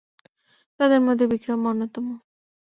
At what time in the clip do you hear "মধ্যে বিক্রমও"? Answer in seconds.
1.01-1.69